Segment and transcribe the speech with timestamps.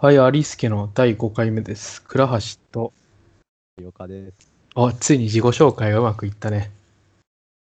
[0.00, 2.00] はい、アリスケの第5回目です。
[2.02, 2.92] 倉橋と、
[3.82, 4.52] よかです。
[4.76, 6.70] あ、ついに自己紹介がうまくいったね。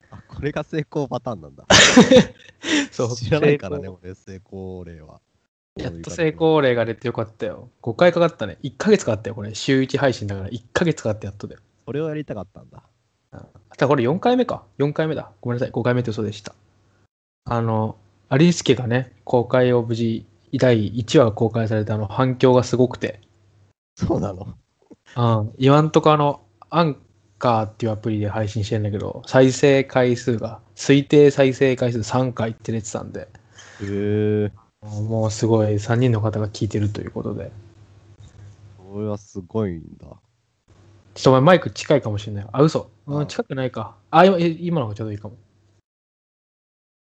[0.10, 1.68] あ、これが成功パターンなんだ。
[2.92, 5.22] そう知らないからね、成俺、成功例は。
[5.76, 7.70] やっと成功例が出てよかったよ。
[7.84, 8.58] 5回かかったね。
[8.64, 9.54] 1ヶ月かかったよ、これ。
[9.54, 11.62] 週1配信だから1ヶ月かかってやっとだよ。
[11.86, 12.82] それをやりたかったんだ。
[13.34, 13.46] あ
[13.78, 14.64] たこれ4回目か。
[14.80, 15.32] 4回目だ。
[15.42, 15.72] ごめんなさい。
[15.72, 16.56] 5回目って嘘でした。
[17.44, 17.98] あの、
[18.30, 20.26] アリスケがね、公開を無事、
[20.58, 23.22] 第1話が公開されて、あの、反響がすごくて。
[23.96, 24.56] そうなの？
[25.18, 26.98] うん、今んとこあの、アン
[27.38, 33.28] カーっていうアプリで配信してんだけど、再生回数が、推定再生回数3回って出てたんで、へ
[33.82, 34.52] え。
[34.82, 37.52] もうすごい3人の方が聞いてるということで。
[38.78, 40.08] それはすごいんだ。
[40.08, 42.48] ちょっとお前マイク近いかもしれない。
[42.52, 42.90] あ、嘘。
[43.08, 43.96] うんあ近くないか。
[44.12, 45.36] あ、今え今の方がちょうどいいかも。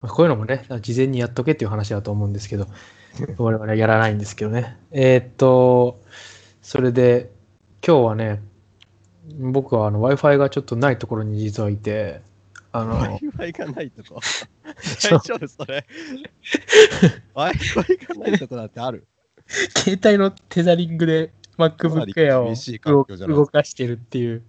[0.01, 2.67] まあこういうのもね、事前にやっとけっていう話だと思うんですけど、
[3.39, 4.77] 我々はやらないんですけどね。
[4.91, 6.03] えーっと、
[6.63, 7.31] それで、
[7.87, 8.43] 今日はね、
[9.39, 12.21] 僕はあの Wi-Fi がちょっとないところに実はいて、
[12.73, 14.21] あの、Wi-Fi がないとこ。
[15.03, 15.87] 大丈夫、それ。
[17.35, 19.07] Wi-Fi がないとこなんてある？
[19.49, 24.43] 携帯のテザリングで MacBook り Air を動かしてるっていう、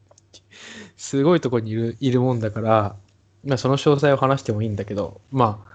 [0.97, 2.95] すごいところにいるいるもんだから、
[3.43, 5.71] まあ、その詳細を話してもいいんだけど、まあ、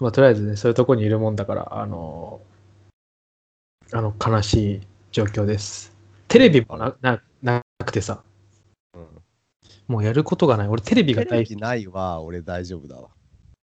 [0.00, 2.40] まあ、とりあえずね、そういうところにいるもんだから、あの、
[3.92, 5.92] あの悲しい状況です。
[6.28, 8.22] テレビもなななくてさ、
[8.94, 9.06] うん。
[9.86, 10.68] もうやることがない。
[10.68, 11.54] 俺テレビが大好き。
[11.54, 13.10] ビないは、俺大丈夫だわ。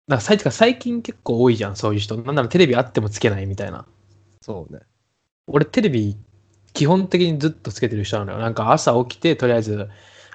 [0.08, 2.16] なんか最近最近結構多いじゃん、そういう人。
[2.16, 3.86] なんならテレビあってもつけないみたいな。
[4.42, 4.80] そうね。
[5.46, 6.16] 俺テレビ
[6.72, 8.38] 基本的にずっとつけてる人なのよ。
[8.38, 9.88] なんか朝起きてとりあえず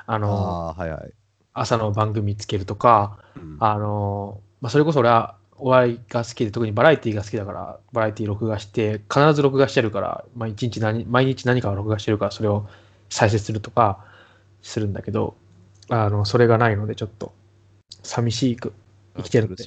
[0.05, 1.11] ああのあ、はいはい。
[1.53, 12.67] 朝の番組つけるとかうんあの、まあ、それこそ俺はお笑いが好きで特にバラエティが好きだからバラエティ録画して必ず録画してるから毎日何毎日何かを録画してるからそれを
[13.09, 14.03] 再生するとか
[14.61, 15.35] するんだけど
[15.89, 17.33] あのそれがないのでちょっと
[18.01, 18.73] 寂しく
[19.18, 19.63] 生きてるんで。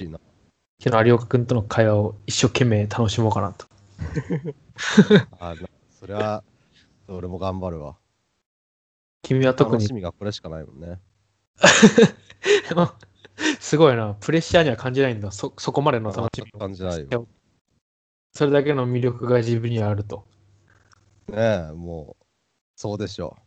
[0.81, 3.65] 昨日有岡君との会話を一生懸命楽しもうかなと。
[5.39, 5.69] あな
[5.99, 6.43] それは、
[7.07, 7.95] 俺も頑張るわ。
[9.21, 10.99] 君は特に楽しみがこれしかないもんね。
[13.59, 14.15] すごいな。
[14.19, 15.31] プレッシャーには感じないんだ。
[15.31, 17.27] そ、そこまでの楽しみを感じないよ。
[18.33, 20.25] それだけの魅力が自分にはあると。
[21.29, 22.23] ねえ、もう、
[22.75, 23.37] そうでしょ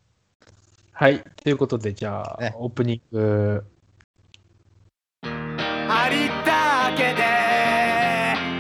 [0.92, 1.22] はい。
[1.42, 3.64] ということで、じゃあ、ねオープニング。
[5.90, 7.25] ありったけで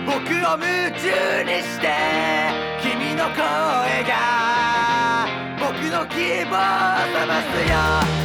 [0.06, 1.86] 僕を夢中にして
[2.80, 3.36] 君の声
[4.04, 5.26] が
[5.58, 7.46] 僕の希望を覚ます
[8.12, 8.17] よ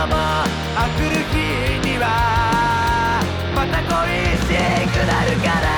[0.00, 1.36] れてるのもあくる日
[1.86, 3.22] には
[3.54, 3.88] また恋
[4.38, 4.48] し
[4.88, 5.68] くなるから。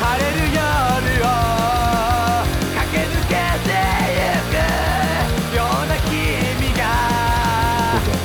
[0.00, 0.62] 晴れる夜
[1.22, 1.26] を
[2.76, 3.68] 駆け抜けて
[4.14, 4.56] ゆく
[5.56, 6.12] ような君
[6.76, 6.80] が。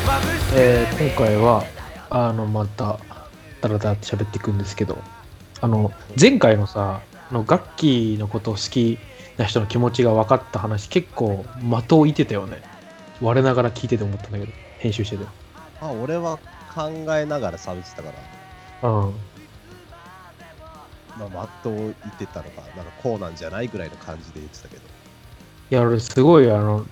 [0.06, 1.64] 眩しくえー今回は、
[2.10, 3.00] あの、また、
[3.63, 4.97] だらだらって喋っていくんですけど、
[5.62, 9.00] あの、前回のさ、あの楽器のことを好き
[9.38, 11.46] な人の気持ちが分かった話、結構
[11.79, 12.62] 的を置いてたよね。
[13.22, 15.25] 我ながら聞いてて思ったんだけど、編集してて。
[15.79, 16.38] あ、俺は
[16.75, 18.12] 考えながら喋ってたか
[18.81, 19.13] ら、うん。
[21.18, 24.81] まあ、マットを言ってたのか、なんかこうなんじゃないぐらいの感じで言ってたけど。
[25.72, 26.85] いや、俺すごい、あの、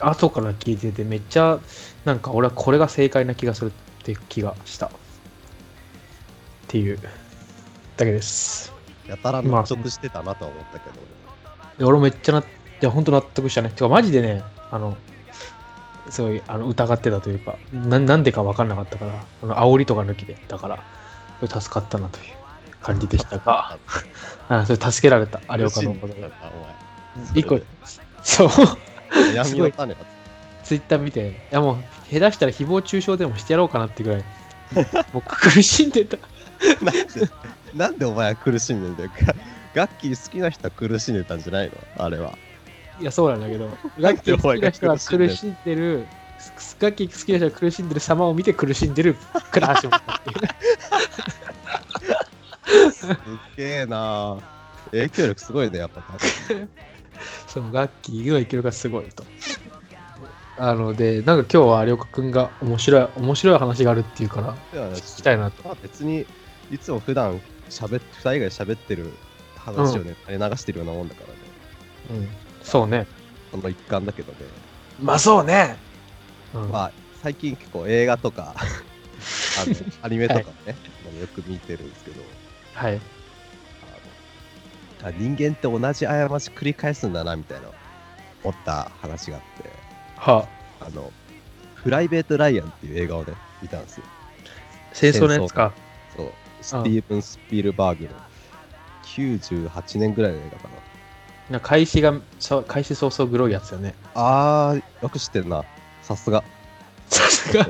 [0.00, 1.58] 後から聞いてて、めっちゃ、
[2.06, 4.90] なんか俺はこれが正解な気がするって気がした。
[6.74, 6.98] っていう
[7.96, 8.72] だけです。
[9.06, 10.96] やたら納得してたなとは思ったけど、
[11.78, 12.44] で俺めっちゃな、い
[12.80, 13.68] や、本当納得したね。
[13.68, 14.42] てか、マジでね、
[14.72, 14.96] あの、
[16.10, 20.82] すごいあの疑ってたというかな、なんでか分かんなかったから、あの煽りとか抜きで、だから、
[21.46, 22.24] 助かったなという
[22.82, 23.78] 感じでしたが、
[24.48, 26.14] あそれ助けられた、あれ岡のこと
[27.36, 27.60] 一個、
[28.24, 29.34] そう、お前。
[29.36, 30.00] 闇の種だ
[30.64, 31.76] ツイッター見て、いやもう、
[32.12, 34.24] 下手したら誹謗中傷でもしてやろうかなってぐらい、
[35.12, 36.18] もう苦しんでた。
[36.82, 37.30] なんで、
[37.74, 39.10] なんでお前は苦しんでんだよ。
[39.74, 41.66] ガッキー好きな人は苦しんでたんじゃない
[41.96, 42.04] の？
[42.04, 42.36] あれは。
[43.00, 43.66] いや、そうなんだけど、
[43.98, 46.06] なん楽器好きな人は苦しんでん苦しんでる、
[46.80, 49.16] 楽器好きな人が苦しんでる様を見て苦しんでる
[49.50, 50.32] 倉橋もってい
[52.88, 52.92] う。
[52.92, 53.16] すっ
[53.56, 54.38] げえな
[54.90, 56.02] 影響力すごいね、やっぱ。
[57.48, 59.24] その楽器の影響がすごいと。
[60.56, 64.54] あので、なんか今日は有岡くんが面白い、面白い話があるっていうから、
[64.94, 65.62] 聞きたいなと。
[65.64, 66.26] まあ別に
[66.70, 69.12] いつも普段喋っ二人が喋ってる
[69.56, 71.22] 話をね、垂れ流してるようなもんだか
[72.10, 72.22] らね。
[72.22, 72.28] うん。
[72.62, 73.06] そうね。
[73.50, 74.38] その一環だけどね。
[75.00, 75.76] まあそうね。
[76.54, 78.60] うん、まあ、最近結構映画とか、 あ
[79.66, 82.22] のアニメとかね、まあよく見てるんですけど、
[82.74, 83.00] はい。
[85.02, 87.68] あのあ人間って同じ過ち繰り返すんだな、みたいな
[88.42, 89.70] 思った話があって、
[90.16, 90.48] は
[90.80, 91.12] あ、あの、
[91.82, 94.04] プライベート・ライアンっていう映画をね、見たんですよ。
[94.92, 95.72] 清掃のやつか。
[96.16, 96.32] そう、
[96.64, 98.10] スティーブン・スピルバーグの
[99.04, 100.74] 98年ぐらいの映画かな。
[101.50, 103.94] な開始が、そう開始早々グロいやつよね。
[104.14, 105.62] あー、よく知ってんな。
[106.02, 106.42] さすが。
[107.08, 107.68] さすが。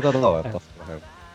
[0.00, 0.60] だわ、やっぱ。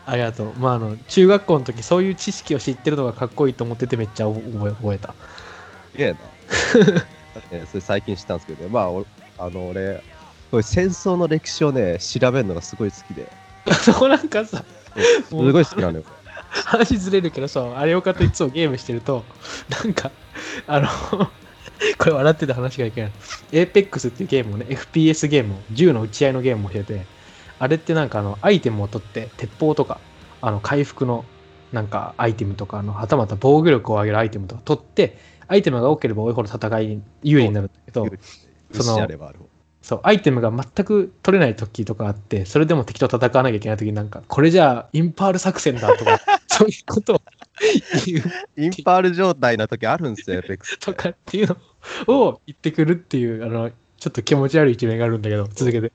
[0.04, 0.52] ありがとう。
[0.58, 5.14] まあ、あの、中学校の時、そういう知識を知ってるのがかっこいいと思っててめっちゃ覚え覚えた。
[5.92, 6.18] すげえな。
[7.58, 9.06] ねそれ最近知ったんですけどね、まあ、お
[9.38, 10.02] あの、俺、
[10.50, 13.30] これ戦争の歴史をね、調べるのがすごい好きで、
[13.72, 14.62] そうなんかさ、
[15.28, 16.04] すごい好きなのよ。
[16.70, 19.24] 話ずれるけどさ、あれよかといつもゲームしてると、
[19.84, 20.12] なんか、
[20.68, 20.88] あの、
[21.98, 23.12] これ笑ってた話がいけない。
[23.50, 27.06] Apex っていうゲームをね、FPS ゲームを、銃の撃ち合いのゲームをしてて、
[27.58, 29.98] あれってなんかあの、アイテムを取って、鉄砲とか、
[30.40, 31.24] あの、回復の、
[31.72, 35.18] なんか、アイテムとか、あの、はたまた防御力を上げるアイテムとか取って、
[35.48, 38.06] アイテムが多ければ多いほど戦いに有利になるんだけど、
[38.72, 39.08] その
[39.82, 46.20] そう、アイテムが全く取れない時とかあって、それでも敵と戦わなきゃいけない時になんか、これじゃあ、インパール作戦だとか、
[46.50, 47.22] そういうことを
[48.04, 48.22] 言う
[48.56, 50.78] インパール状態な時あるんですよ、 Apex。
[50.78, 51.56] とかっていうの
[52.08, 55.92] を言ってくるっていう、あの、ちょっと気持ち悪い一面があるんだけど、続けて。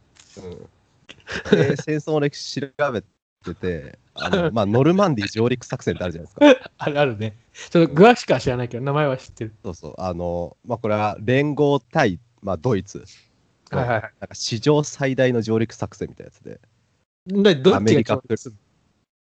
[1.51, 6.71] うん、で 戦争の歴史調べてて、あの まあ、ノルマンディ上陸作戦ってあるじゃないですか。
[6.77, 7.35] あるあるね。
[7.53, 9.53] ちょっと詳しくは知らないけど、名前は知ってる。
[9.63, 9.95] そうそう。
[9.97, 13.03] あの、まあ、これは連合対、まあ、ドイツ。
[13.71, 14.01] はいはいはい。
[14.21, 18.21] なんか史上最大の上陸作戦みたいなやつで、アメリカ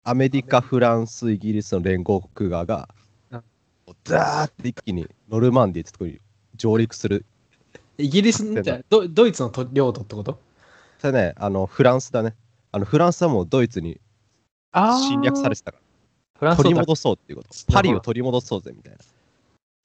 [0.07, 2.87] アメリカ、フランス、イギリスの連合国側が
[3.31, 3.43] うん、
[4.03, 6.19] ザーって一気にノルマンディってとこに
[6.55, 7.25] 上陸する。
[7.97, 10.39] イギリスじゃあドドイツのと領土ってこと？
[10.99, 12.35] それね、あの、フランスだね。
[12.71, 13.99] あの、フランスはもうドイツに
[14.71, 15.79] あ侵略されてたか
[16.37, 17.49] フランら、取り戻そうっていうこと。
[17.73, 18.93] パリを取り戻そうぜみたい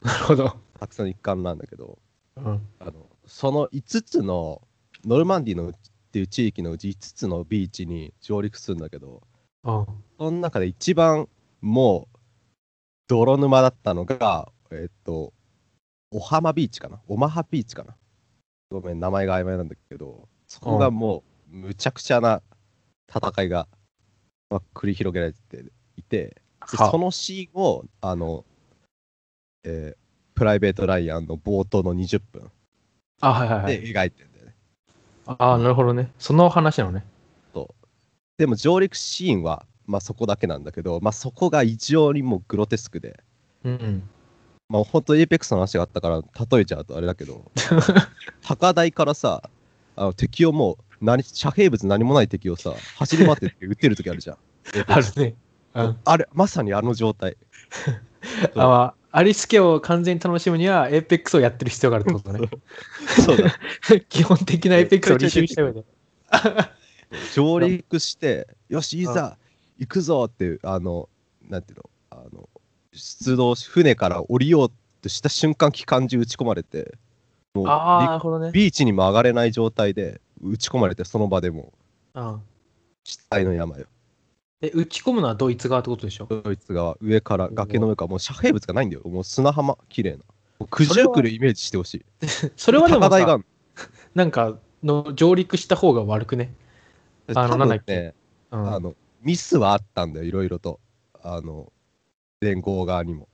[0.04, 0.12] な。
[0.12, 0.54] なるほど。
[0.78, 1.98] 作戦の一環なんだけど、
[2.36, 2.60] うん。
[2.78, 2.92] あの
[3.24, 4.60] その5つの
[5.06, 5.72] ノルマンディのっ
[6.12, 9.22] ていう地域のうち5つのビーチに上陸するんだけど
[9.64, 9.86] うん。
[10.18, 11.28] その中で一番
[11.60, 12.18] もう
[13.08, 15.32] 泥沼だったのがえっと
[16.12, 17.00] オハマビーチかな？
[17.08, 17.96] オマハビーチかな？
[18.70, 22.42] ごめん名前が曖昧なんだけどそこがもうむちゃくちゃな
[23.08, 23.66] 戦いが、
[24.48, 25.64] まあ、繰り広げられて
[25.96, 26.36] いて
[26.70, 28.44] ではそのシーンをあの、
[29.64, 30.00] えー
[30.32, 32.50] プライベート・ライアンの冒頭の20分
[33.20, 33.80] あ、はいはいはい。
[33.82, 34.54] で描いてるんだよね。
[35.26, 36.10] ああ、なるほどね。
[36.18, 37.04] その話なのね。
[38.40, 43.20] でも上陸シーンは、まあ、そこだけなんだけど、まあ、そこが異常にもうグロテスクで、
[43.64, 44.08] うんうん。
[44.70, 47.50] まあ、本当 Apex の話があったから例えちゃうとあれだけど
[48.42, 49.50] 高台からさ
[49.96, 54.36] あの敵をもう何遮蔽物何もない敵をさ走り回って撃ってる時あるじゃん
[54.88, 55.34] あるね。
[55.74, 55.98] うん。
[56.02, 57.36] あれまさにあの状態
[58.56, 62.48] あまあ、アリスケを完全に楽しむには、エーペックスをやってる必要があるってことね。
[63.24, 63.54] そうだ
[64.08, 65.84] 基本的なエーペックスを履修した上で。
[67.34, 69.36] 上陸してよしいざ
[69.78, 71.08] 行くぞっていうあの
[71.48, 72.48] なんていうのあの
[72.92, 74.70] 出動し船から降りよう
[75.02, 76.96] とした瞬間機関銃撃ち込まれて
[77.54, 78.50] もうね。
[78.52, 81.72] ビーチにも上がれない状態で撃ち込まれてその場でも。
[83.04, 83.86] 死体の山よ
[84.62, 86.26] え、打ち込むのはドイツ側ってことでしょ？
[86.26, 89.02] ドイツ側上から崖の上からもう遮蔽物がないんだよ。
[89.04, 90.22] もう砂浜綺麗な。
[90.70, 92.04] 九十九でイメージしてほしい。
[92.56, 93.38] それはでもさ
[94.14, 96.52] なんかの上陸した方が悪くね？
[97.28, 97.92] のあのなんだっけ？
[97.94, 98.14] ね
[98.50, 98.74] うん。
[98.74, 100.80] あのミスはあったんだよいろいろと
[101.22, 101.72] あの
[102.40, 103.28] 連合側にも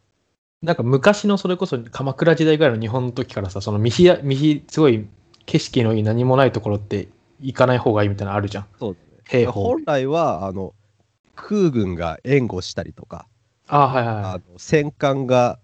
[0.62, 5.06] なんか昔のそれこそ鎌倉時代ぐらいの日本の時からさ、その見ひや、見ひ、すごい
[5.44, 7.08] 景色のいい何もないところって
[7.40, 8.66] 行かない方がいいみたいなのあるじゃん。
[8.78, 9.62] そうですね兵法。
[9.64, 10.74] 本来はあの
[11.36, 13.28] 空軍が援護したりとか、
[13.68, 15.60] ああ、はいはいはあの戦艦が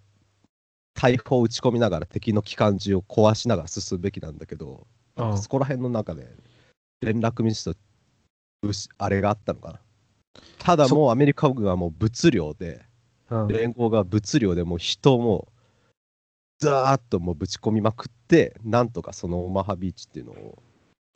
[0.94, 4.86] 大砲を撃ち込みながら敵の機関銃を壊しながら進むべきなんだけど、
[5.16, 5.22] い。
[5.22, 6.28] うんそこら辺の中で
[7.00, 7.74] 連絡ミスと
[8.98, 9.80] あれがあったのかな
[10.58, 12.82] ただもうアメリカ軍はもう物量で
[13.30, 15.48] うん連合が物量でもう人も
[16.60, 20.62] ザーッともうぶち込みまくってなんとかそのオマハビーチっていうのを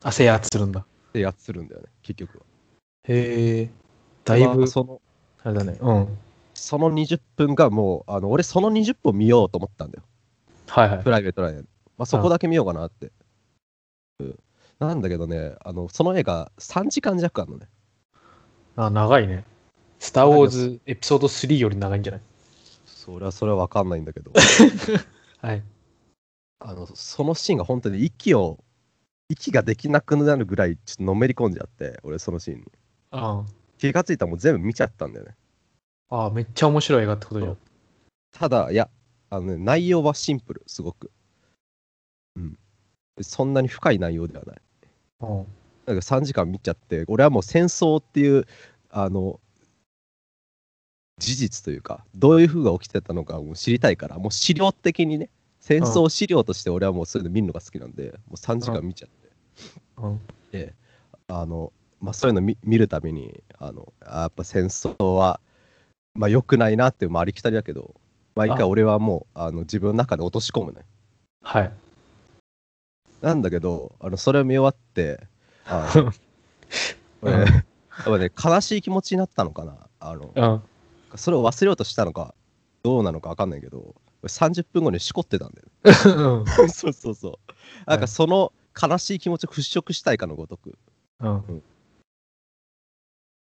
[0.02, 0.84] あ、制圧するんだ。
[1.14, 2.44] 制圧するんだよね結局は
[3.04, 3.70] へえ。
[4.24, 5.00] だいぶまあ、その
[5.44, 5.78] あれだね。
[5.80, 6.18] うん。
[6.54, 10.02] その20分がもうあの俺その20分見ようと思ったんだよ
[10.66, 11.10] はいはいプ。
[11.10, 13.12] ライベートライアン、まあ、そこだけ見ようかなって、
[14.18, 14.38] うん
[14.78, 17.68] なんだけどねあのその映画3時間弱あるのね。
[18.76, 19.44] あ、長いね。
[19.98, 22.20] スター・ウォーズエピソード3より長いんじゃない？
[22.84, 24.30] それはそれは分かんないんだけど。
[25.40, 25.62] はい。
[26.58, 28.58] あのそのシーンが本当に息を
[29.28, 32.64] 息ができなくなるぐらいちょっとのめり込んじゃって俺そのシーンに。
[33.12, 33.44] あ
[33.78, 35.34] 気がついたらもう全部見ちゃったんだよね。
[36.10, 37.58] ああ、めっちゃ面白い映画ってことじゃん。
[38.32, 38.90] ただいや
[39.30, 41.04] あの、ね、内容はシンプルすごく。
[41.04, 41.10] うん
[43.20, 44.56] そんなに深い内容ではない
[45.20, 45.46] うん。
[45.86, 48.46] なんか3時間見ちゃって俺はもう戦争っていう
[48.90, 49.40] あの
[51.18, 55.30] 事実というかどういう風が起きてたのかもう知りたいからもう資料的にね
[55.60, 59.30] 戦争資料として俺はもうそれで見るのが好きなんでもう3時間見ちゃって、
[59.96, 60.20] うん。
[60.52, 60.74] で
[61.28, 65.40] あの、まあ、そういうの見見るたびにあのあやっぱ戦争は、
[66.14, 67.94] まあ、良くないなっていう、まあ、ありきたりだけど
[68.34, 70.84] 毎回あ俺はもうあの自分の中で落とし込むね
[71.42, 71.72] はい。
[73.20, 75.20] なんだけどあのそれを見終わって
[75.66, 76.12] あの
[77.22, 77.62] 俺、 うんや
[78.02, 80.46] っぱね悲しい気持ちになったのかなあのう
[81.16, 81.18] ん。
[81.18, 82.34] それを忘れようとしたのか
[82.82, 85.68] どうなのか分かんないけど俺30分後にしこってたんだよ
[86.40, 86.46] うん。
[86.68, 90.76] そうそうそうなんかその悲しい気持ちを払拭したいかのごとく
[91.20, 91.62] うん。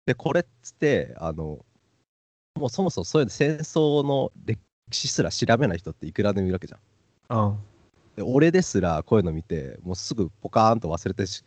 [0.06, 1.64] でこれっつってあの
[2.54, 4.60] もうそもそもそういう戦争の歴
[4.90, 7.58] 史すら調べない人っていくらでもいるわけじゃんうん。
[8.18, 11.44] で俺ですらこういうの見てもうすぐポカーンと忘れてし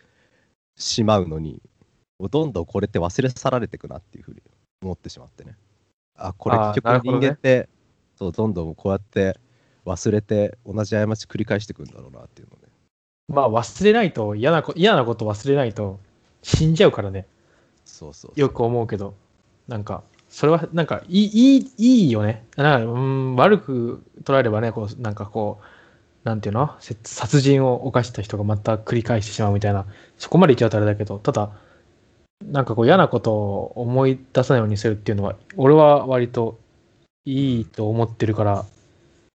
[0.78, 1.62] しまうのに
[2.18, 4.42] もうどんどんこれって忘れ去られていくなっていうふうに
[4.82, 5.58] 思ってしまってね。
[6.18, 7.68] あこれ結局人間って、
[8.16, 9.38] そうどんどんこうやって
[9.86, 12.72] 忘れて同じ過ち繰り返していくんだろうなっていうのね。
[13.28, 16.00] まあ忘れないと嫌なこ嫌なこと忘れないと
[16.42, 17.26] 死んじゃうからね。
[17.84, 18.40] そうそう。
[18.40, 19.14] よく思うけど、
[19.68, 22.46] なんか、それはなんかいいいいいいよね。
[22.56, 25.81] なんかうん悪く捉えればね、こうなんかこう、
[26.24, 26.76] なんていうの？
[26.80, 29.86] せ殺人を犯した人がまた繰り返してしまうみたいな、
[30.18, 31.52] そこまで言っちゃうとあれだけど、ただ、
[32.46, 36.60] なんかこう嫌なことを思い出さないようにするっていうのは、俺は割と
[37.26, 38.66] いいと思ってるから、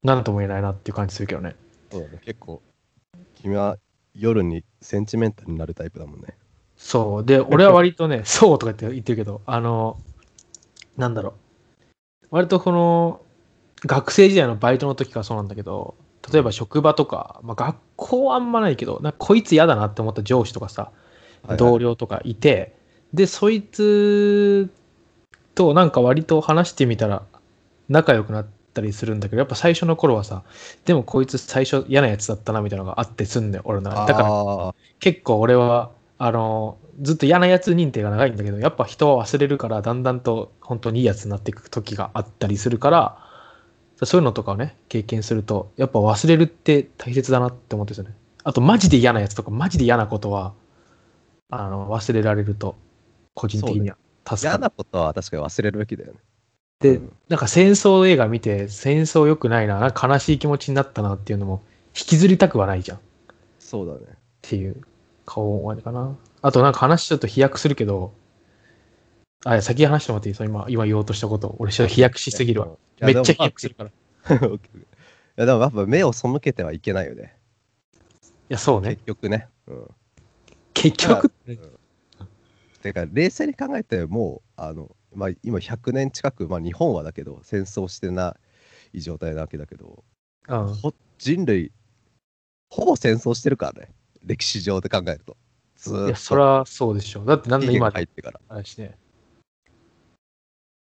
[0.03, 1.55] なんとも言えないなっていう感じするけどね。
[1.91, 2.61] そうだね結構
[3.35, 3.77] 君は
[4.15, 6.35] 夜にセンチメンタルになるタイプだもんね
[6.77, 7.25] そう。
[7.25, 9.97] で、俺は割とね、 そうとか言って言ってるけど、あの、
[10.97, 11.33] なんだろ
[12.23, 12.27] う。
[12.31, 13.21] 割とこの、
[13.85, 15.95] 学生時代のバイトの時からそうなんだけど、
[16.31, 22.73] 例えば職場とか、まあ、学校はあんまないけど、なんかこいつ嫌だなって思った上司とかさ、はい同僚とかいて、
[23.13, 24.69] で、そいつ
[25.55, 27.23] となんか割と話してみたら
[27.89, 30.43] 仲良くなったりするんだけど、やっぱ最初の頃はさ、
[30.85, 34.13] でもこいつ最初嫌なやつだったなみたいなのがあってすんだよ、俺の中で。
[34.13, 43.17] だからあ結構俺はあのずっと嫌なやつ認定が長いんだけどやっぱ人は忘れるからだんだんと本当にいいやつになっていく時があったりするから
[44.01, 48.15] そういうのとかをね経験するとやっぱ忘れるって大切だなって思ってですよね。
[48.43, 50.53] あとマジで嫌なやつとかマジで嫌なことは
[51.49, 52.75] あの忘れられると
[53.33, 53.97] 個人的には
[54.27, 54.57] 助かる。
[54.57, 56.19] 嫌なことは確かに忘れるべきだよね。
[56.79, 57.13] でうん。
[57.29, 61.61] なんか戦争映画見て戦争良くないななんか悲しい気持ちになったなっていうのも
[61.95, 62.99] 引きずりたくはないじゃん。
[63.59, 63.99] そうだね。
[64.09, 64.81] っていう
[65.25, 66.15] 顔あれかな。
[66.41, 68.13] あとなんか話ちょっと飛躍するけど、
[69.45, 71.55] あ、先話してもらっていいその今、今言おうとしたこと。
[71.59, 72.67] 俺ちょっと飛躍しすぎるわ。
[73.01, 73.89] めっちゃ飛躍するから。
[74.37, 74.59] い
[75.35, 77.35] やでもやっぱ目を背けてはいけないよね
[78.53, 79.05] や、そうね結。
[79.05, 79.87] 局ねうん
[80.73, 81.31] 結局、
[82.81, 88.35] てか冷静に考えてもうあの、まあ、今100年近く、まあ、日本はだけど戦争してな
[88.93, 90.03] い状態なわけだけど
[90.49, 90.73] うん。
[90.73, 91.71] ほ人類
[92.69, 93.93] ほぼ戦争してるからね
[94.25, 95.37] 歴史上で考えると
[95.77, 97.23] ずーっといや、そりゃそうでしょ。
[97.23, 98.97] だってなんで今が入ってからあれしね。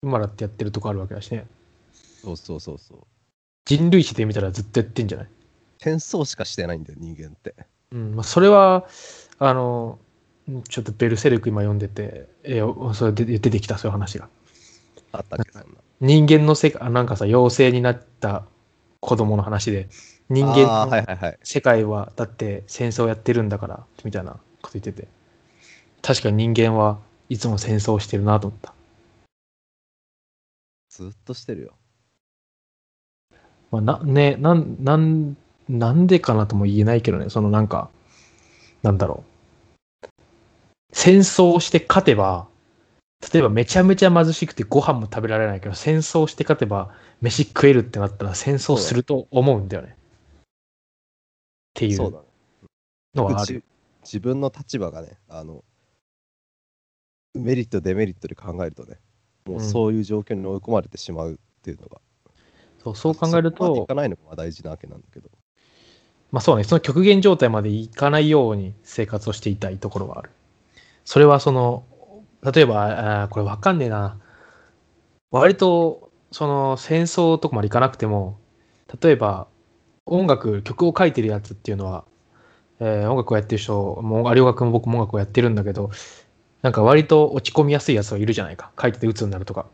[0.04, 1.46] 今だってやってるとこあるわけだしね。
[1.94, 2.98] そうそうそうそう
[3.66, 5.28] 人類史で見たらずっとやってんじゃない？
[5.80, 7.56] 戦争しかしてないんだよ人間って
[7.92, 8.16] うん。
[8.16, 8.88] まあ、それは、
[9.40, 10.00] あの、
[10.68, 14.30] ちょっとベルセルク今読んでて、えーそれで出てきたそういう話が。
[15.12, 15.68] あったっけそんな
[16.02, 18.46] 人間の世界、あなんかさ、妖精になった
[19.00, 19.90] 子供の話で、
[20.30, 25.08] 人間のはいはいはい世界はだって戦争やってるんだから、みたいなこと言ってて、
[26.02, 28.74] 確かに人間はいつも戦争してるなと思った。
[31.00, 31.74] ずっとしてるよ
[33.72, 35.38] まあ、な、ね、なん、なん、
[35.70, 37.90] なんでかなとも言えないけどね、そのなんか、
[38.82, 39.24] なんだろ
[40.04, 40.08] う。
[40.92, 42.48] 戦争して勝てば、
[43.32, 49.90] 例えばめちゃめちゃ貧しくてご飯も食べられないけど、戦争して勝てば飯食えるってなったら戦争すると思うんだよね。
[49.90, 49.96] っ
[51.76, 52.12] ていう
[53.16, 53.46] のはある。
[53.46, 53.64] じ
[54.04, 55.64] 自分の立場がねあの
[57.36, 58.98] メリットデメリットで考えるとね
[59.50, 62.02] もうそういう状況に追い込まれてしまうっていうのが、
[62.84, 65.30] そうそう考えるとそいか、ないのが大事なわけなんだけど
[66.32, 70.30] まあそうね、その極限状態までいかないように生活をしていたいところはある。
[71.06, 71.84] それはその、
[72.44, 74.20] 例えば、あーこれわかんねえな。
[75.32, 78.40] 割と、その戦争とかまでいかなくても、
[79.02, 79.48] 例えば、
[80.06, 82.06] 音楽、曲を書いてるやつっていうのは、
[82.80, 85.92] えー音楽をやってる人、もう有岡君も僕も音楽をやってるんだけど、
[86.62, 88.72] なんか割と落ち込みやすいやつはいるじゃないか。
[88.80, 89.68] 書いてて鬱になるとか。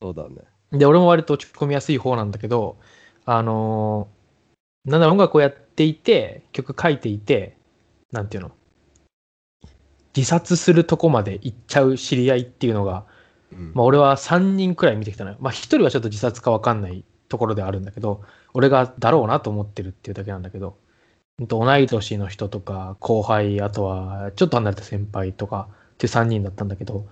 [0.00, 0.36] そうだね。
[0.72, 2.76] で、俺も割と落ち込みやすい方なんだけど、
[3.24, 4.20] あのー
[4.86, 7.56] なんだろう音楽をやっていて、曲書いていて、
[8.12, 8.52] なんていうの？
[10.16, 13.04] 自殺するとこまで行っちゃう知り合いっていうのが、
[13.52, 15.36] うんまあ、俺は3人くらい見てきたのよ。
[15.40, 18.22] まあ、1人はちょっと自殺か分かんないところではあるんだけど、
[18.54, 20.78] 俺がだろうなと思ってるっていうだけなんだけど、
[21.38, 25.68] 同い年の人とか、後輩、あとはちょっと離れた先輩とか
[26.00, 27.06] っていう3人だったんだけど、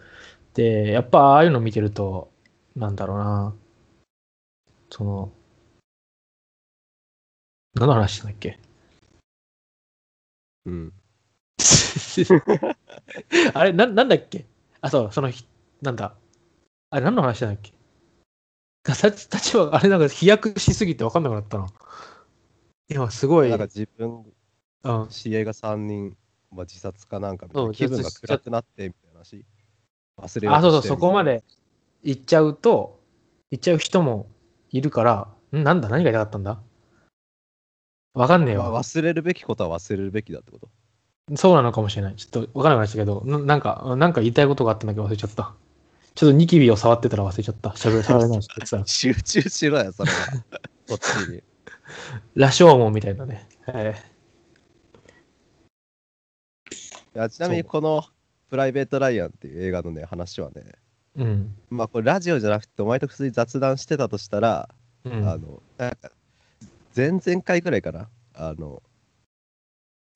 [0.55, 2.31] で、やっぱああいうの見てると、
[2.77, 3.55] なんだろうな、
[4.91, 5.33] その、
[7.75, 8.59] 何の話したんだっけ？
[10.67, 10.93] うん。
[13.55, 14.47] あれな、なんだっけ？
[14.81, 15.47] あ、そう、そのひ、
[15.83, 16.15] なんだ。
[16.91, 17.73] あれ、何の話なんだっけ？
[18.85, 21.67] たたちは、あれなんか飛躍しすぎて分かんなくなったな。
[22.89, 24.25] 今、すごい、なんか自分、
[24.85, 26.17] うん、知り合いが3人、
[26.51, 29.45] まあ、自殺かなんかみたいな気分が暗くなってみたいな話。
[30.19, 31.45] 忘れあ、そうそう、そこまで
[32.03, 33.01] 行っちゃうと、
[33.51, 34.29] 行っちゃう人も
[34.71, 35.63] いるから、ん？
[35.63, 36.61] なんだ、何が言いたかったんだ？
[38.15, 38.83] 分かんねえまあわ。
[38.83, 40.69] 忘れるべきことは忘れるべきだってこと
[41.37, 42.17] そうなのかもしれない。
[42.17, 45.55] ちょっと分からなくなっちゃけど、ななんか、なんか言いたいことがあったんだけど忘れちゃった。
[46.15, 47.69] ちょっとニキビを触ってたら忘れちゃった。
[47.71, 48.49] 喋れ、 喋れないし。
[48.87, 50.17] 集中しろよ、それは。
[50.89, 51.43] こっちに。
[52.35, 53.47] 羅生門みたいなね。
[53.69, 54.18] えい
[57.19, 58.05] やちなみにこの
[58.49, 61.55] 「プライベート・ライアン」っていう映画のね話はねーうん。
[61.69, 64.69] まあこれラジオじゃなくてお前と普通に雑談してたとしたら、
[65.05, 65.29] うん。
[65.29, 66.11] あのなんか
[66.97, 68.83] 前々回くらいかなあの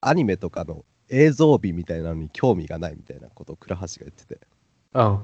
[0.00, 4.40] アニメとかの映像美みたいなのに興味がないみたいなことを倉橋が言ってて
[4.94, 5.18] うん。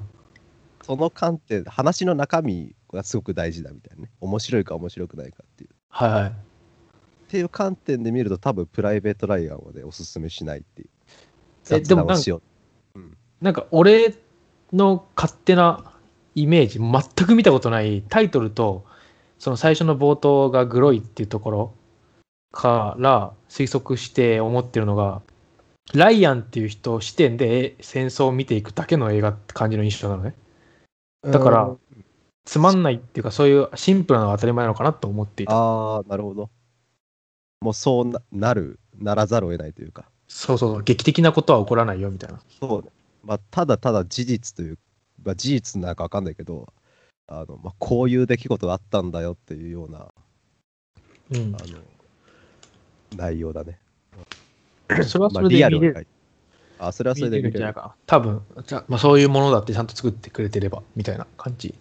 [0.83, 6.29] その観点話の中身がすごく大事だみたいなね面白いか面白くないかっていうはいはい。
[6.29, 6.33] っ
[7.27, 10.89] ていう観点で見ると多分プライベート・ライアンはねおすすめしないっていう
[11.69, 12.41] 雑談をしよ
[12.95, 12.99] う
[13.41, 14.15] なんか俺
[14.73, 15.93] の勝手な
[16.35, 18.85] イメージ、全く見たことないタイトルと、
[19.37, 21.73] その最初の冒頭がグロいっていうところ
[22.51, 25.21] から推測して思ってるのが、
[25.93, 30.35] ライアンっていう人視点でえ戦争を見ていくだけの映画って感じの印象なのね。
[31.23, 31.79] だからうん
[32.45, 35.53] つまんないっていうか、そういうシンプルなのが当たり前なのかなと思っていた。
[35.53, 36.49] ああなるほど
[37.61, 42.39] もうそうななるならざるを得ないというかそうそう劇的なことは起こらないよみたいな。
[42.59, 42.91] そうね。
[43.23, 44.79] まあ、ただただ事実という、
[45.23, 46.71] まあ、事実なのか分かんないけど、
[47.27, 50.07] あのまあ、こういう出来事があったんだよっていうような
[51.31, 51.59] うんあ。
[51.67, 51.79] の
[53.15, 53.79] 内容だね。
[54.89, 56.11] まあ、それはそれでリアル見れるは書いて
[56.79, 57.51] あ、それはそれで見れる。
[57.51, 57.95] るんじゃないかな。
[58.05, 61.75] 多分、じゃあまあ、そういうものだってちゃんと作ってくれてれば、みたいな感じ。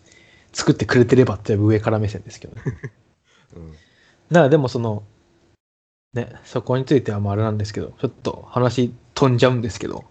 [0.53, 2.63] 作ってくれてればって上から目線ですけどね。
[3.57, 3.73] うん
[4.31, 5.05] だからでもその、
[6.15, 10.05] ね、そこについてはまああれなんですけど、ちょっと話飛んじゃうんですけど、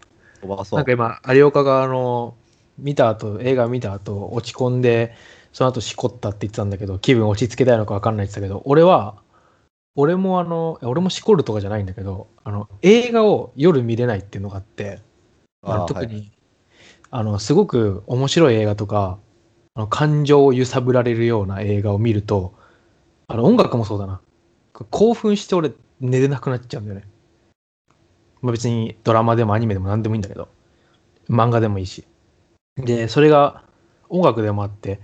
[0.73, 2.35] なんか今、有岡があの、
[2.77, 5.15] 見た後、映画見た後、落ち込んで、
[5.53, 9.21] その後しこったって言ってたんだけど、気分落ち着けたいのか分かんないって言ってたけど、俺は、
[9.95, 15.01] 俺もあの、俺もしこるとかじゃないんだけど、あの、映画を夜見れないっていうのがあって、
[15.63, 16.05] あのあーはい。
[16.05, 16.31] 特に、
[17.09, 19.19] あの、すごく面白い映画とか、
[19.75, 22.53] あの感情を揺さぶられるような映画を見ると、
[23.27, 24.21] あの音楽もそうだな。
[24.91, 27.07] 興奮して俺寝れなくなっちゃうんだよね。
[28.41, 30.49] まあ、別にドラマでもアニメでも何でもいいんだけど、
[31.29, 32.05] 漫画でもいいし。
[32.75, 33.63] で、それが
[34.09, 34.99] 音楽でもあって、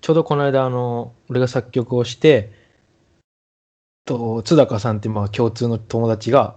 [0.00, 2.52] ちょうどこの間、あの、俺が作曲をして、
[4.04, 6.56] と、津高さんってまあ共通の友達が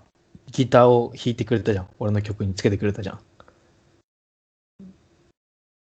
[0.52, 1.88] ギターを弾いてくれたじゃん。
[1.98, 3.20] 俺の曲につけてくれたじゃん。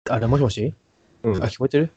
[0.08, 0.74] あれ、もしもし？
[1.24, 1.88] うん、あ、聞こえてる？
[1.88, 1.92] 知っ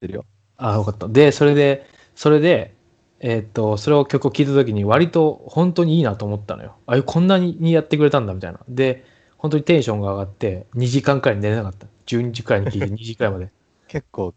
[0.00, 0.24] てるよ。
[0.56, 1.08] あ、よかった。
[1.08, 2.74] で、それで、それで、
[3.20, 6.76] えーっと、それを曲を聴いたときに割と本当にいいなと思ったのよ。
[6.86, 8.60] あ、こんなにやってくれたんだみたいな。
[8.68, 9.04] で、
[9.38, 11.86] 本当にテンションが上がって、2時間くらい寝れなかった。
[12.06, 13.50] 12時くらいに聴いて2時くらいまで。
[13.88, 14.34] 結構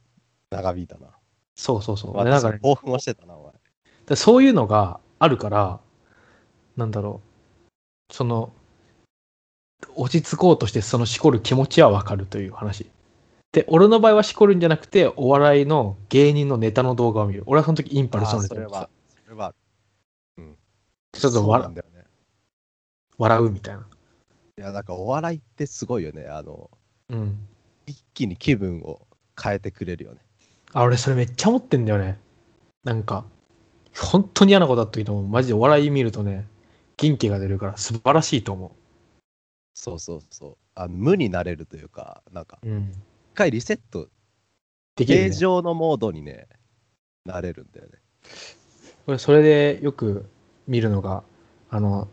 [0.50, 1.08] 長引いたな。
[1.56, 2.24] そうそうそう。
[2.24, 3.54] でなんか興奮はしてたな、お前。
[4.06, 5.80] でそういうのがあるから、
[6.78, 7.22] なんだろ
[8.10, 8.54] う、その、
[9.96, 12.90] 落ち着こうとしてそのしこる気持ちはわかるという話。
[13.52, 17.44] で、俺の場合はしこるんじゃなくて、お笑いの芸人のネタの動画を見る。
[17.48, 18.90] 俺はその時インパルスのネタを見てたあ
[19.26, 20.54] それは、それは、
[21.12, 21.82] ちょっとそうね。
[23.18, 23.88] 笑うみたいな。
[24.58, 26.28] いや、なんかお笑いってすごいよね。
[26.28, 26.70] あの、
[27.10, 27.48] うん。
[27.88, 29.08] 一気に気分を
[29.42, 30.20] 変えてくれるよね。
[30.74, 32.20] あ、俺それめっちゃ思ってんだよね。
[32.84, 33.26] なんか、
[33.98, 36.48] 本当に嫌なことだったけど、マジでお笑い見るとね、
[36.98, 38.76] 元気が出るから素晴らしいと思
[39.74, 40.58] そうそうそう。
[40.76, 42.70] あの無になれるというか、なんか、う。
[42.70, 42.94] うん。
[43.40, 44.10] 一回リセット、
[44.98, 45.32] できる、ね。
[45.32, 46.48] 正常のモードにね、
[47.26, 47.94] なれるんだよね。
[49.08, 50.26] 俺それでよく
[50.68, 51.24] 見るのが、
[51.70, 52.10] あの、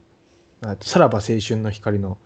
[0.60, 2.16] あさらば青春の光の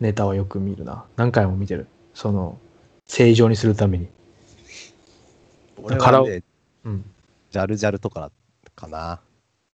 [0.00, 1.06] ネタはよく見るな。
[1.16, 1.86] 何回も見てる。
[2.12, 2.58] その、
[3.06, 4.08] 正常にするために。
[5.82, 6.42] 俺はね、
[6.84, 7.04] うん。
[7.50, 8.30] ジャルジャルとか
[8.76, 9.22] かな。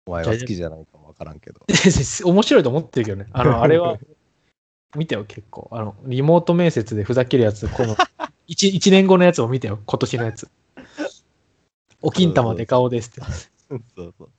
[0.07, 1.63] お前は好きじゃないかもわからんけど。
[2.25, 3.27] 面白いと思ってるけどね。
[3.33, 3.99] あの、あれは、
[4.97, 5.69] 見てよ、結構。
[5.73, 7.97] あの、リモート面接でふざけるやつ、この、
[8.49, 10.49] 1, 一年後のやつを見てよ、今年のやつ。
[12.01, 13.21] お金玉で顔ですって。
[13.21, 14.31] そうそう。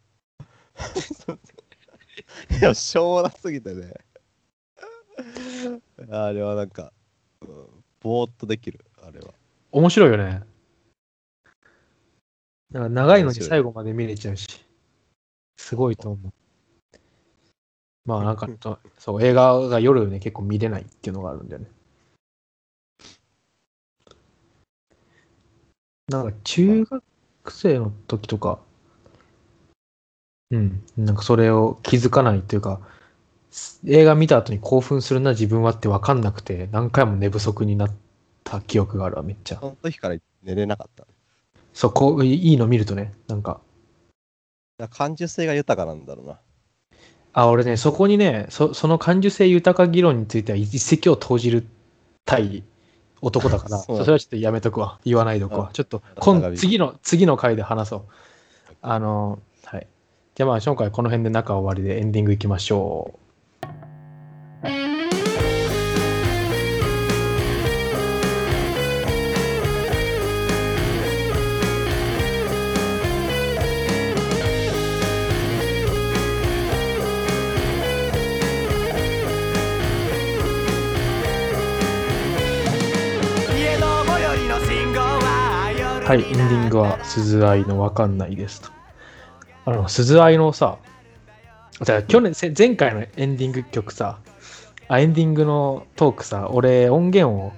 [2.59, 3.93] いや、しょうもなすぎてね。
[6.09, 6.91] あれはなんか、
[7.41, 7.67] うん
[8.01, 9.33] ぼーっとできる、あれは。
[9.71, 10.41] 面白いよね。
[12.71, 14.47] だから長いのに最後まで見れちゃうし。
[15.57, 16.31] すごいと思う。
[18.05, 21.69] まあなんか と、そう、映画が夜ね、結構見れないっていうのがあるんだよね。
[26.09, 27.03] なんか中学
[27.51, 28.59] 生の時とか、
[30.51, 32.81] うん、なんかそれを気づかないっていうか、
[33.85, 37.91] 映画見た後に興奮するな自分はって分かんなくて、何回も寝不足になっ
[38.43, 39.67] た記憶があるわ、めっちゃそ。
[39.67, 41.05] の時から寝れなかった。
[41.73, 43.61] そう、こう、いいの見るとね、なんか、
[44.89, 46.39] 感受性が豊かなんだろうな。
[47.33, 51.67] あ、俺ね、そこにね、そその感受性豊か議論については一石を投じる
[52.25, 52.63] たい
[53.21, 54.99] 男だから、それはちょっとやめとくわ。
[55.05, 55.73] 言わないでおくわう。
[55.73, 58.01] ちょっと今次の、次の回で話そう。
[58.81, 59.87] あの、はい。
[60.35, 63.13] じゃあまあ、今回この辺で中終わりでエンディングいきましょ
[64.63, 64.88] う。
[86.09, 88.71] はい、エンディングは鈴愛のわかんないですと。
[89.65, 90.79] あの、鈴愛のさ、
[91.83, 94.17] じゃあ去年、せ前回のエンディング曲さ、
[94.87, 97.53] あエンディングのトークさ、俺音源を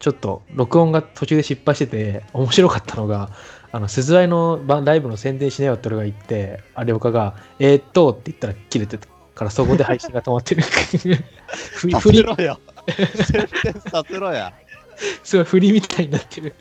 [0.00, 3.30] ちょっと録音が途中で失敗してて、面白かったのが、
[3.72, 10.60] あの、鈴愛のバライブの宣伝しなよって俺が言って、あれ岡が、えー、っとって言ったら切れてたから、そこで配信が止まってる。
[10.60, 12.60] ふさ振りせろよ。
[13.24, 14.52] 宣伝させろや。
[15.22, 16.54] すごい振りみたいになってる。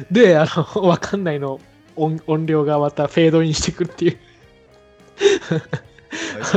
[0.10, 1.60] で、あの、わかんないの
[1.96, 4.18] 音音量がまたフェードインしてくるっていう、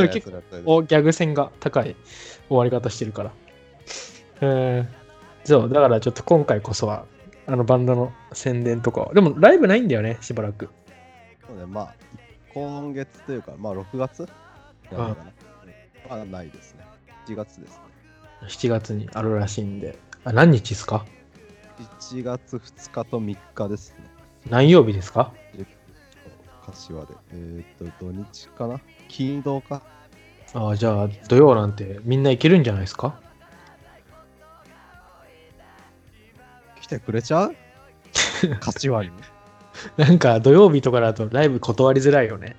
[0.09, 0.31] 結
[0.65, 1.95] おギャグ線が高い
[2.47, 3.31] 終わり方してるから。
[4.41, 4.87] うん。
[5.43, 7.05] そう、だからちょっと今回こそは、
[7.47, 10.69] あのバンドの宣伝とか、でもライブないんだよね、しばらく。
[11.45, 11.95] そうね、まあ、
[12.53, 14.25] 今月というか、まあ、6月
[14.89, 15.31] じゃないかな。
[16.09, 16.85] まあ、ないですね。
[17.27, 17.84] 1月ですね。
[18.47, 19.97] 7月にあるらしいんで。
[20.23, 21.05] あ何日ですか
[21.99, 24.05] ？1月2日と3日ですね。
[24.49, 25.33] 何曜日ですか？
[26.65, 27.13] 柏で。
[27.33, 28.79] えーっと、土日かな？
[29.07, 29.81] 金土か？
[30.53, 33.19] ああ、じゃあ土曜なんてみんな行けるんじゃないですか？
[36.81, 37.55] 来てくれちゃう？
[38.61, 39.11] 柏に？
[39.97, 42.55] なんか土曜日とかだとライブ断りづらいよね。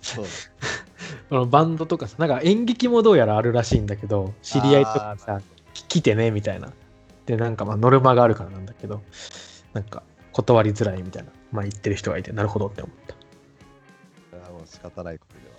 [0.00, 0.24] そう
[1.30, 5.40] バンドとかさ、なんか演劇もどうやらあるらしいんだけど、知り合いとかさ、
[5.74, 6.72] き来てねみたいな。
[7.26, 9.02] で、なんかまあノルマがあるからなんだけど、
[9.72, 13.14] なんか断りづらいみたいな、まあ言ってる人がいて、なるほどって思った。
[13.14, 13.20] こ
[14.32, 15.56] れはもう仕方ないことでは。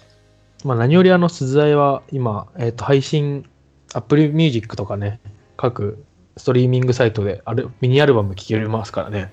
[0.64, 3.50] まあ何よりあの鈴愛は今、えっ、と配信、
[3.94, 5.20] Apple Music とかね、
[5.58, 6.04] 各
[6.38, 9.32] ストリーミングサイトであれミニアルバム聴けますからね、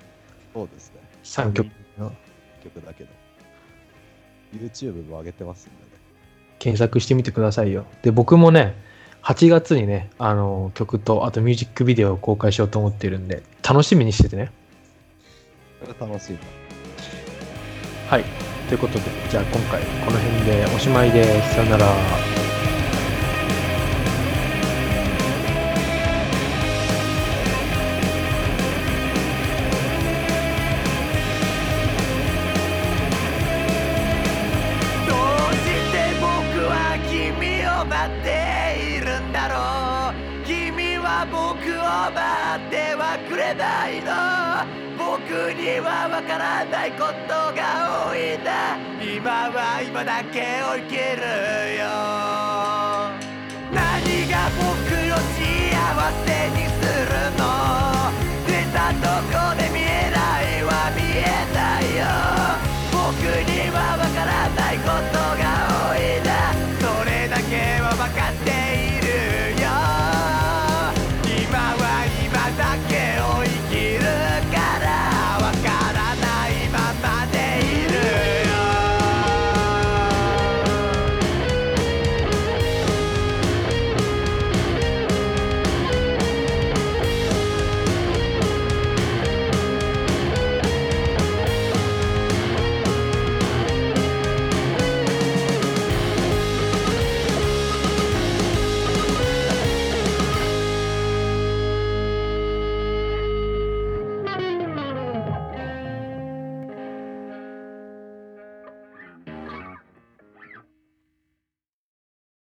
[0.53, 1.01] そうですね。
[1.23, 2.13] 3曲の
[2.65, 3.11] 曲だけど。
[4.53, 5.84] YouTube も上げてますんでね。
[6.65, 7.85] 検索してみてくださいよ。
[8.01, 8.75] で、僕もね、
[9.23, 14.51] 8月にね、あの曲と、あとミュージックビデオを公開しようと思ってるんで、楽しみにしててね。
[16.01, 16.39] 楽しいな。
[18.09, 18.25] はい。
[18.67, 21.57] ということで、じゃあ今回この辺でおしまいです。
[21.57, 22.54] さよなら。
[43.99, 44.11] いの
[44.97, 51.23] 僕にはわからないことが多いんだ今は今だけを生きる
[51.79, 51.85] よ。
[53.73, 53.83] 何
[54.31, 54.65] が僕
[55.11, 55.43] を幸
[56.27, 57.43] せにするの？
[58.47, 59.54] 出たところ